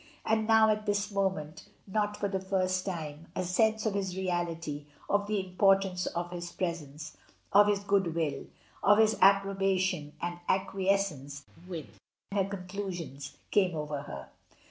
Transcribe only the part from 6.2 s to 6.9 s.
his pre